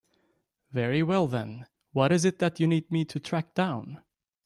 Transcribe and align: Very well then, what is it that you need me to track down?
Very 0.71 1.03
well 1.03 1.27
then, 1.27 1.67
what 1.91 2.11
is 2.11 2.25
it 2.25 2.39
that 2.39 2.59
you 2.59 2.65
need 2.65 2.89
me 2.89 3.05
to 3.05 3.19
track 3.19 3.53
down? 3.53 4.01